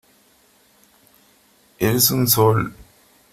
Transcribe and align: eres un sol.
eres 1.77 2.09
un 2.09 2.27
sol. 2.27 2.73